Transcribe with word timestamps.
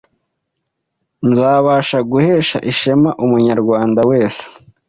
nzabasha 1.29 1.97
guhesha 2.11 2.57
ishema 2.71 3.09
Umunyarwanda 3.23 4.01
wese 4.09 4.43